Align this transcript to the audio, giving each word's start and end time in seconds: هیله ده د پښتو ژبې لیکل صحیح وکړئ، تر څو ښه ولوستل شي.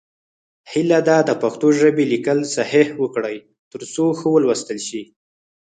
هیله 0.71 0.99
ده 1.07 1.17
د 1.29 1.31
پښتو 1.41 1.67
ژبې 1.79 2.03
لیکل 2.13 2.39
صحیح 2.55 2.87
وکړئ، 3.01 3.37
تر 3.71 3.81
څو 3.93 4.05
ښه 4.17 4.27
ولوستل 4.31 4.79
شي. 4.87 5.01